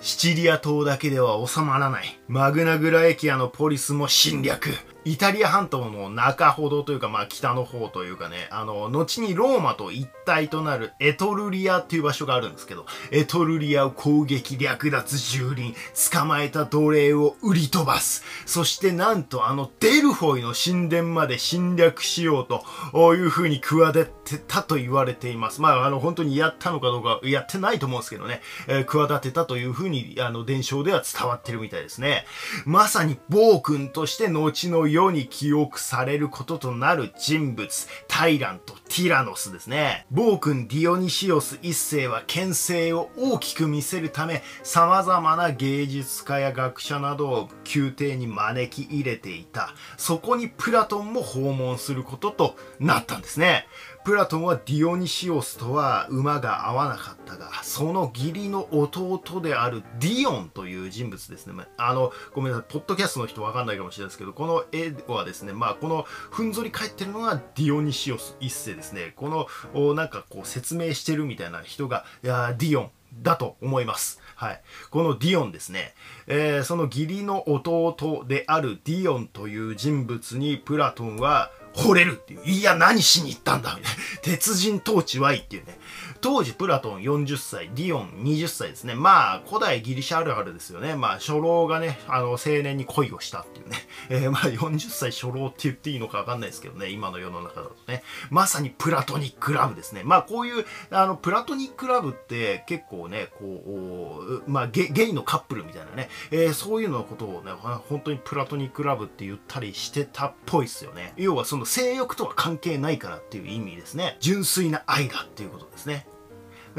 [0.00, 2.20] シチリア島だけでは収まらない。
[2.28, 4.70] マグナグラエキアのポリスも侵略。
[5.06, 15.74] イタリア半島の中ほどというか、まあ北の方というかね、あの、後にローマと一体となるエトルリアっていう場所があるんですけど、エトルリアを攻撃、略奪、蹂躙、
[16.10, 18.24] 捕まえた奴隷を売り飛ばす。
[18.46, 25.62] そしてなんとあのデルフォイの神殿まで侵略しようという風に企てたと言われています。
[25.62, 32.24] まああの本当にやったのかどうか、やってないと思うんですけどね、えー、企てたという風にあの伝承では伝わってるみたいですね。
[32.64, 40.06] まさに暴君として後の世に記憶されることとなる人物、タイラント、ティラノスですね。
[40.10, 49.74] 暴君ディオニシオス一世は牽制を大きく見せるため、様々な芸術家や学者などを宮廷に招き入れていた。
[49.98, 53.66] そこにプラトンも訪問することとなったんですね。
[54.06, 61.64] プラトンはディオニシオスとは馬が合わなかったが、その義理の弟であるディオンという人物ですね。
[61.76, 69.12] あの、ごめんなさい、ポッドキャストの人わかんないかもしれないですけど、この絵はですね、まあ、このふんぞり返ってるのがディオニシオス一世ですね。
[69.16, 72.90] この、なんかこう説明してるみたいな人が、いやディオン
[73.22, 74.20] だと思います。
[74.36, 74.62] はい。
[74.90, 75.94] このディオンですね。
[76.28, 82.44] えー、その義理の弟であるディオンという人物にプラトンは惚れるっていう。
[82.44, 84.02] いや、何しに行ったんだみたいな。
[84.22, 85.78] 鉄人統治はいっていうね。
[86.26, 88.96] 当時プラトン40歳、ディオン20歳ですね。
[88.96, 90.96] まあ、古代ギリシャあるあるですよね。
[90.96, 93.76] まあ、初老がね、あの、青年に恋をしたっていうね。
[94.10, 96.88] えー、まあ、40歳初老って言っていいのかわかんないですけどね。
[96.88, 98.02] 今の世の中だとね。
[98.30, 100.02] まさにプラトニックラブですね。
[100.02, 106.08] まあ、こういう、あの、プラトニックラブって結構ね、こう、まあゲ、ゲイのカップルみたいなね。
[106.32, 111.14] えー、そういうのことをね、本当にプラトニックラブって言ったりしてたっぽいっすよね。
[111.16, 114.16] 要はその性欲とは関係ないからっていう意味ですね。
[114.18, 116.04] 純粋な愛だっていうことですね。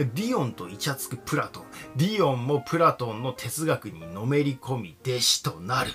[0.06, 1.64] ディオンとイチャつくプラトン。
[1.96, 5.92] ディオンもプラトンの哲学にのめり込み弟子となる。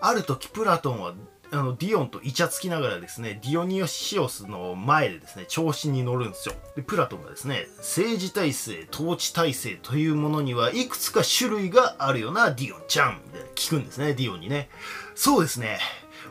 [0.00, 1.14] ある時プラトンは
[1.54, 6.54] あの、ディオンとイチャつきながらですね、ディオニオシオスの前でですね、調子に乗るんですよ。
[6.76, 13.20] で、プラトンがですね、政治体制、統治体制というものにはいくつか種類があるよな、ディオンちゃん。
[13.26, 14.70] みたいな聞くんですね、ディオンにね。
[15.14, 15.78] そうですね。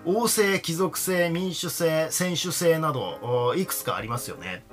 [0.06, 4.66] 王政、貴族制、民主制、僭主制など、いくつかありますよね。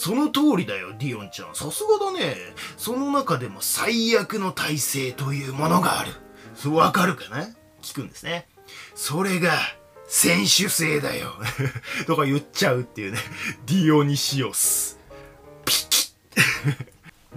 [0.00, 1.54] その通りだよ、ディオンちゃん。
[1.54, 2.34] さすがだね。
[2.78, 6.70] その中でも最悪の体制というものがある。
[6.70, 7.48] わかるかな？
[7.82, 8.48] 聞くんですね。
[8.94, 9.52] それが、
[10.08, 11.34] 選手制だよ。
[12.08, 13.18] とか言っちゃうっていうね。
[13.66, 14.98] ディオニシオス。
[15.66, 16.74] ピキッ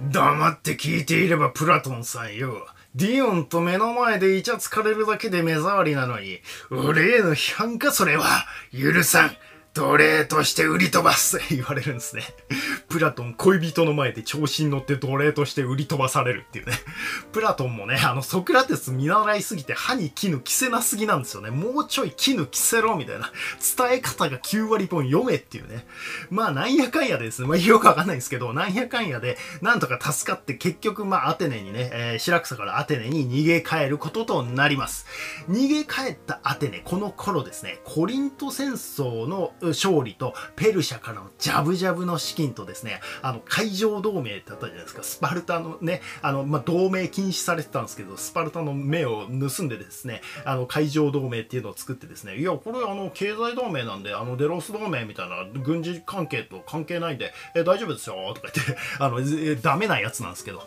[0.10, 2.66] 黙って聞いていればプラトンさんよ。
[2.94, 8.46] ディオンと目の前でイチャつかれるだけで目障りなのに、俺への批判かそれは。
[8.72, 9.36] 許さん。
[9.74, 12.22] 奴隷として売り飛ばすって言われるんですね。
[12.88, 16.72] プラトン恋人の前で調子に乗って奴隷として売り飛ばされるっていうね。
[17.32, 21.50] プラトンもね、あのソクラテス見習いすぎて歯に絹着せなすぎなんですよね。
[21.50, 23.32] もうちょい絹着せろみたいな。
[23.76, 25.86] 伝え方が9割本読めっていうね。
[26.30, 27.48] まあなんやかんやでですね。
[27.48, 35.06] まあよくわかんないんですけど、なんやかんやでなんとか助かって結局まあアテネにね、えー、白草からアテネに逃げ帰ることとなります。
[35.50, 45.02] 逃げ帰ったアテネ、この頃ですね、コリント戦争の勝利とペルシャからのジャブジャブの資金とですね、あの、海上同盟ってあったじゃないですか。
[45.02, 59.20] スパルタのね、あの、まあ、同盟禁止されてたんですけど、スパルタの目を盗んでですね、あの、海上同盟っていうのを作ってですね、いや、これあの、経済同盟なんで、あの、デロス同盟みたいな軍事関係と関係ないんで、え大丈夫ですよ、とか言って、 あの、
[59.60, 60.66] ダメなやつなんですけど、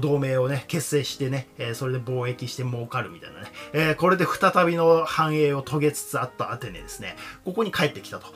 [0.00, 8.27] 同盟をね、結成してね、えそれで貿易して儲かるみたいなね、えこれで再びの繁栄を遂げつつあったアテネですね、ここに帰ってきたと。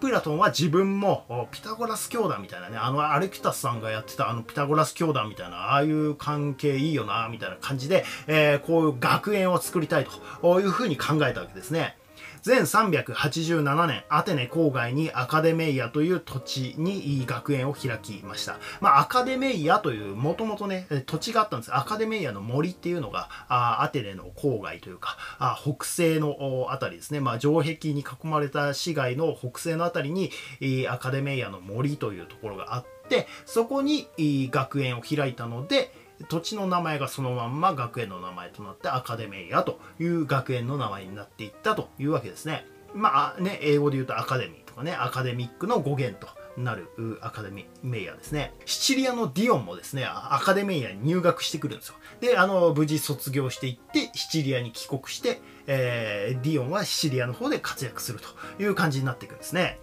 [0.00, 10.06] プラトンは自分もピタゴラス教団みたいなね、あのアレクタスさんがやってたあのピタゴラス教団みたいな、ああいう関係いいよな、みたいな感じで、えー、こういう学園を作りたい
[10.42, 11.96] というふうに考えたわけですね。
[12.46, 18.60] 全387年、アテネ郊外にアカデメイアという土地に学園を開きました。
[18.80, 21.76] まあ、アカデメイアという、もともとね、土地があったんです。
[21.76, 27.18] アカデメイアの森っていうのが、あアテネの郊外というか、あ北西のあたりですね。
[27.18, 30.30] まあ、城壁に囲まれた市街の北西のあたりに、
[30.88, 34.06] アカデメイアの森というところがあって、そこに
[34.52, 42.66] 学園を開いたので、土地の名前がそのまんま学園の名前となってアカデメイアという学園の名前になっていったというわけですね。
[42.94, 46.88] まあね、英語で言うとアカデミーとかね、アカデミックの語源となる
[47.20, 48.54] アカデメイヤですね。
[48.64, 51.96] シチリアのディオンもですね、アカデメイヤに入学してくるんですよ。
[52.20, 59.78] で、あの、無事卒業していって、シチリアに帰国して、えー、ディオンはシチリアの方で活躍するという感じになっていくんですね。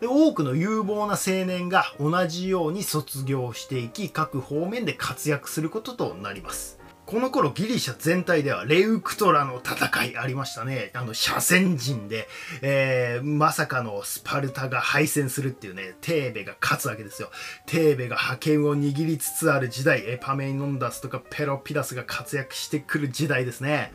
[0.00, 6.78] で多くの有望な青年が同じように卒業していき各方面で活躍することとなります
[7.08, 10.90] この頃ギリシャ全体ではレウクトラの戦いありましたね。
[10.92, 12.28] あの、斜線陣で、
[12.60, 17.30] えー、まさかのスパルタが敗戦するっていうね、テーベが勝つわけですよ。
[17.64, 23.90] テーベが覇権を握りつつある時代、エパメイノンダスとかペロピダスが活躍してくる時代ですね。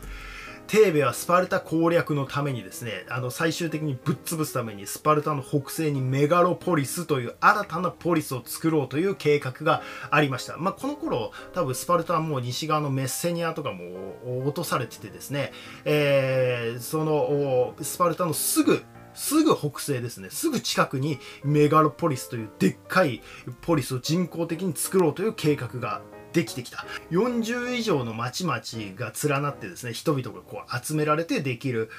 [0.66, 10.56] テーベはスパルタ攻略のためにですね、あの最終的にぶっ潰すためにスパルタの北西にメガロポリスという新たなポリスを作ろうという計画がありました。
[10.56, 15.52] まあ、この頃、多分スパルタはもう西側のメッセニアとかも落とされててですね、
[15.84, 18.82] えー、そのスパルタのすぐ
[19.14, 20.28] すぐ北西ですね。
[20.30, 23.22] すぐ近くにメガロポリスというでっかい
[23.62, 26.02] ポリスを人工的に作ろうという計画が
[26.34, 26.84] できてきた。
[27.12, 28.60] 40以上の町々
[28.96, 31.90] が連なってですね、人々がこう集められてできる、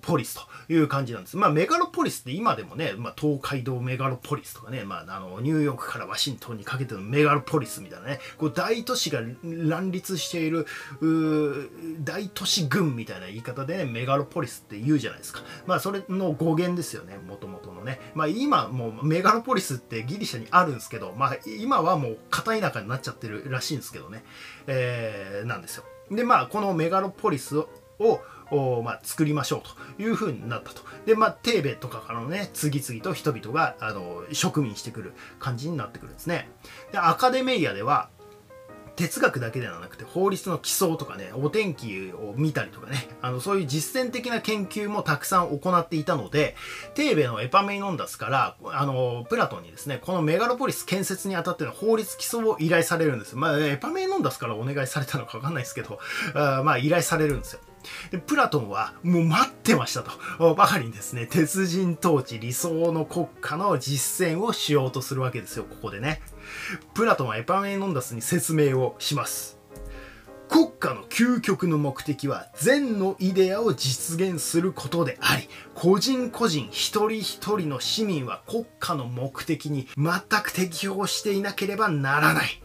[0.00, 1.36] ポリスという感じなんです。
[1.36, 10.66] まあメガロポリスって今でもね、まあ東海道メガロポリスとかね、まああの、ニューヨークからワシントンにかけてのメガロポリスみたいなね、こう大都市が乱立している、
[12.04, 15.40] 大都市群みたいな言い方でね、メガロポリスって言うじゃないですか。
[15.66, 18.00] まあそれの語源ですよね、もともとのね。
[18.14, 24.24] まあ今もうメガロポリスってギリシャにあるんですけど、まあ今はもう片田舎になっちゃってるらしいんですけどね、
[24.66, 25.84] えー、なんですよ。
[26.10, 27.68] で、まあ、このメガロポリスを
[28.50, 29.62] をまあ、作りましょう
[29.96, 30.82] というふうになったと。
[31.04, 36.48] で、まあ、テーベとかからのね、次々と人々が、あの、植民してくる感じになってくるんですね。
[36.92, 38.08] で、アカデメイアでは、
[38.96, 46.56] 哲学だけではなくて法律の基礎とかね、お天気を見たりとかね、あの、そういう実践的な研究もたくさん行っていたので、
[46.94, 53.36] テーベのエパメイノンダスから、あの、プラトンにですね、このメガロポリス建設にあたっての法律基礎を依頼されるんです。
[53.36, 55.98] まあ、エパメイノンダスからお願いされたのかわかんないですけど、
[56.34, 57.60] あまあ、依頼されるんですよ。
[58.10, 60.54] で、プラトンはもう待ってましたと。
[60.54, 66.20] ばかりにですね、鉄人統治理想の国家の実践をしようとするわけですよ、ここでね。
[66.94, 69.56] プラトンはエパメノンダスに説明をします。
[70.48, 82.62] 国家の究極の目的は善のイデアを実現することであり、個人個人一人一人の市民は国家の目的に全く適応していなければならない。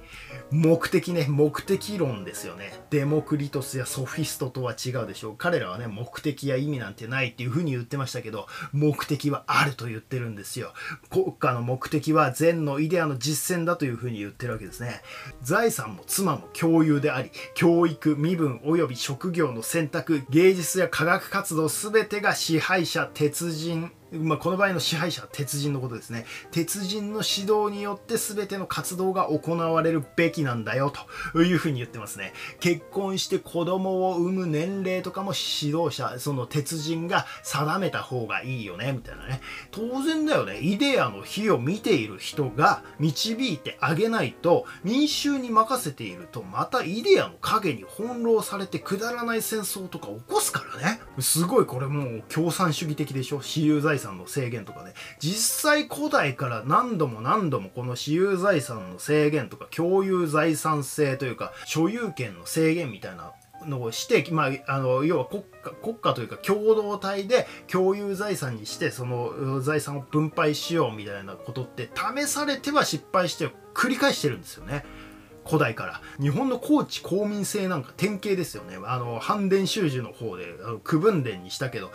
[0.51, 2.73] 目的ね、目的論ですよね。
[2.89, 5.35] デモクリトスやソフィストとは違うでしょう。
[5.37, 10.73] 彼らはね、目的や意味なんてないっていう風に言ってましたけど、目的はあると言ってるんですよ。
[11.09, 15.01] 国家の目的は善のイデアの実践だという風に言ってるわけですね。
[15.41, 26.25] 財産も妻も共有であり、教育、身分及び職業の選択、芸術や科学活動全てが支配者、鉄人、まあ、この場合の支配者は鉄人のことですね。
[26.51, 30.91] 鉄人の指導によって全ての活動が行われるべきなんだよ
[31.33, 32.33] というふうに言ってますね。
[32.59, 39.41] 結婚して子供を産む年齢とかも指導者、その鉄人が定めた方がいいよね、みたいなね。
[39.71, 40.59] 当然だよね。
[40.59, 51.01] イデアの火を見ている人が導いてあげないと、民衆に任せていると、またイデアの影に翻弄されてくだらない戦争とか起こすからね。
[51.19, 54.93] すごいこれもう共産主義的でしょ私有財産の制限とかね。
[55.19, 63.33] 実際古代から何度も何度もこの私有財産の制限とか共有財産性というか所有権の制限みたいな
[63.65, 74.83] のをして、まあ、あの要は国家国家というか共同体で共有財産にしてその財産を分配しようみたいなことって試されては失敗して繰り返してるんですよね。
[75.45, 76.01] 古代から。
[76.19, 78.77] 日本の高知公民制なんか典型ですよね。
[78.85, 80.45] あの反伝習字の方で
[80.83, 81.91] 区分伝にしたけど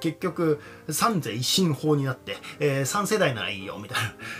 [0.00, 3.98] 結局三世一神法になって、えー、3世代ならいいよみたい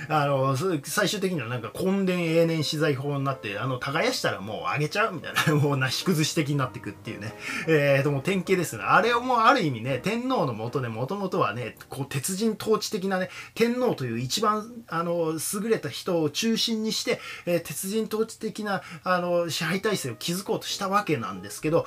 [0.09, 0.23] な。
[0.23, 5.55] あの最終的にはなんか根伝永年資材法になってあの耕したらもうあげちゃうみたいな。
[5.57, 7.35] もうなし崩し的になってくっていうね。
[7.69, 8.83] えー、とも典型ですね。
[8.85, 21.87] あれをもうある意味ね天皇のもとでもともとはねこう鉄人統治的なね天皇という一番あの優れた人を中心にして、えー、鉄人統治的なあの支配体制を築こうとしたわけなんですけど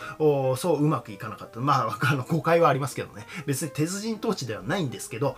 [0.58, 1.60] そううまくいかなかった。
[1.60, 3.26] まああの誤解はありますけどね。
[3.46, 5.36] 別に鉄人統治ではないんですけど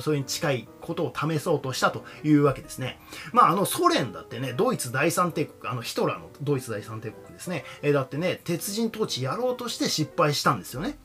[0.00, 3.00] それに近いことを試そうとしたというわけですね。
[3.32, 7.64] まああのソ連だってねドイツ第三帝国あのヒトラーのドイツ第三帝国ですね。
[7.82, 10.98] えだってね鉄人統治やろうとして失敗したんですよね。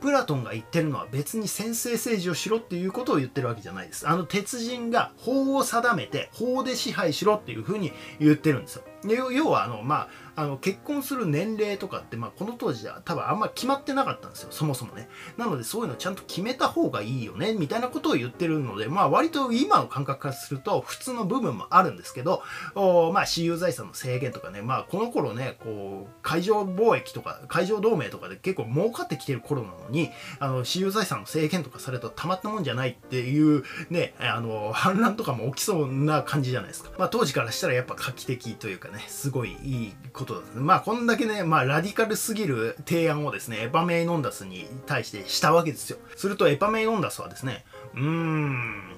[0.00, 4.08] プラトンが言ってるのは別に先制政治をしろっていうことを言ってるわけじゃないです。
[4.08, 8.84] あの鉄人が法を定めて法で支配しろっていうふうに言ってるんですよ。
[9.04, 14.48] 要はあの、まあ、あの結婚する年齢とかって、まあ、この当時は多分あんまり決まってなかったんですよ。
[14.50, 15.08] そもそもね。
[15.36, 22.42] なのでそういうのちゃんと決めた方がいいよねみたいなことを言ってるのでまあ割と今の感覚からすると普通の部分もあるんですけど
[22.74, 36.90] おまあ私有財産の制限とかねまあこの頃ねこう海上貿易とか海上同盟とかで結構儲かってきてる頃なのにあの私有財産の制限とかされるとたまったもんじゃないっていうねあの反乱とかも起きそうな感じじゃないですか。
[36.98, 45.98] まあ当時からしたらやっぱ画期的というかねすごいいいことですねまあこんだけね、まあ、ラディカルすぎる提案をですね、エパメイノンダスに対してしたわけですよ。
[46.16, 47.64] すると、エパメイノンダスはですね、
[47.94, 48.94] うーん、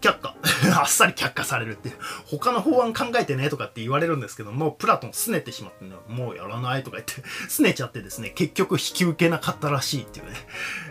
[0.00, 0.34] 却下。
[0.80, 1.96] あっさり却下されるっていう。
[2.26, 7.14] 他の法案考えてねとかって言われるんですけども、プラトン拗ねてしまってね、もうやらないとか言って、
[7.48, 10.36] 拗ねちゃってですね、結局引き受けなかったらしいっていうね。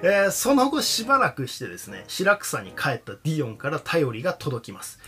[0.04, 5.00] えー、その後しばらくしてですね、白草に帰ったディオンから頼りが届きます。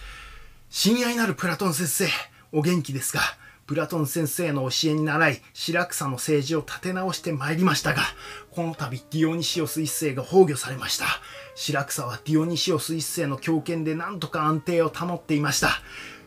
[0.70, 2.08] 親愛なるプラトン先生、
[2.52, 3.20] お元気ですか？
[3.68, 8.02] プラトン先生の教えに習い、白草の政治を立て直してまいりましたが、
[8.50, 11.06] この度ディオニシオス一世が崩御されました。
[11.54, 15.70] 白草はディオニシオス一世の強権で何とか安定を保っていました。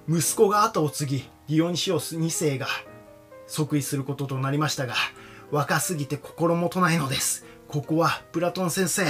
[0.09, 1.18] 息子が後を継ぎ、
[1.49, 2.68] ディオニシオス二世が
[3.49, 4.95] 即位することとなりましたが、
[5.51, 7.45] 若すぎて心もとないのです。
[7.66, 9.03] ここはプラトン先生、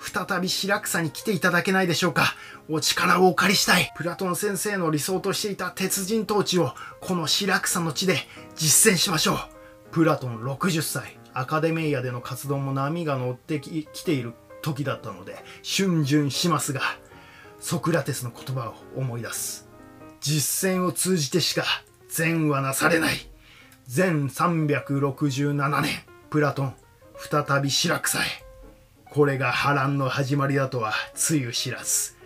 [0.00, 2.34] 再び白草に来ていただけないでしょうか
[2.68, 3.92] お力をお借りしたい。
[3.94, 8.16] プラトン先生の理想としていた鉄人統治をこの白草の地で
[8.56, 9.36] 実践しましょう。
[9.92, 14.32] プラトン60歳、アカデミーアでの活動も波が乗ってきている
[14.62, 16.80] 時だったので、逡巡しますが、
[17.60, 19.68] ソクラテスの言葉を思い出す。
[20.20, 21.64] 実践を通じてしか
[22.08, 23.16] 善はなされない。
[23.86, 25.90] 全367年、
[26.30, 26.74] プラトン、
[27.16, 28.49] 再び白草へ。
[29.10, 32.16] これが波乱の始まりだとはつゆ知らず。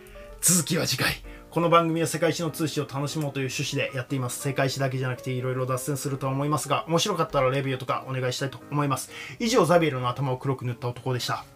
[0.42, 1.14] 続きは次回。
[1.48, 4.42] この番組は世界史の通信を楽しもうという趣旨でやっています。
[4.42, 9.10] 世界史だけじゃなくていろいろ脱線するとは思いますが面白かったらレビューとかお願いしたいと思います。
[9.38, 11.46] 以上ザビエルの頭を黒く塗った男でした。